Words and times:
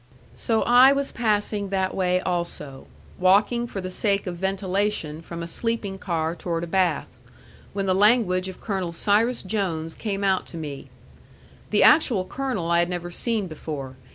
So 0.35 0.63
I 0.63 0.91
was 0.93 1.11
passing 1.11 1.69
that 1.69 1.93
way 1.93 2.21
also, 2.21 2.87
walking 3.19 3.67
for 3.67 3.81
the 3.81 3.91
sake 3.91 4.25
of 4.25 4.35
ventilation 4.37 5.21
from 5.21 5.43
a 5.43 5.47
sleeping 5.47 5.99
car 5.99 6.35
toward 6.35 6.63
a 6.63 6.65
bath, 6.65 7.05
when 7.73 7.85
the 7.85 7.93
language 7.93 8.47
of 8.49 8.59
Colonel 8.59 8.93
Cyrus 8.93 9.43
Jones 9.43 9.93
came 9.93 10.23
out 10.23 10.47
to 10.47 10.57
me. 10.57 10.89
The 11.69 11.83
actual 11.83 12.25
colonel 12.25 12.71
I 12.71 12.79
had 12.79 12.89
never 12.89 13.11
seen 13.11 13.45
before. 13.45 13.95